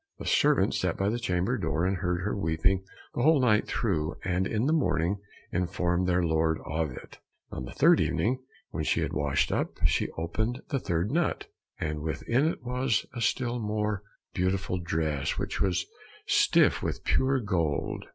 [0.17, 4.15] The servants sat by the chamber door and heard her weeping the whole night through,
[4.23, 5.19] and in the morning
[5.51, 7.19] informed their lord of it.
[7.51, 8.39] And on the third evening,
[8.71, 11.45] when she had washed up, she opened the third nut,
[11.79, 14.01] and within it was a still more
[14.33, 15.85] beautiful dress which was
[16.25, 18.05] stiff with pure gold.